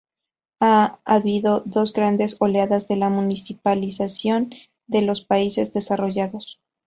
[0.59, 4.49] Ha habido dos grandes oleadas de la municipalización
[4.87, 6.59] de los países desarrollados.